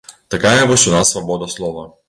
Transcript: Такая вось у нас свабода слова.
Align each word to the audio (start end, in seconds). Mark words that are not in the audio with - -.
Такая 0.33 0.63
вось 0.71 0.87
у 0.87 0.95
нас 0.95 1.11
свабода 1.11 1.45
слова. 1.47 1.93